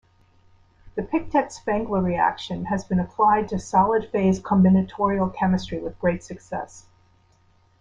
[0.95, 6.87] The Pictet-Spengler reaction has been applied to solid-phase combinatorial chemistry with great success.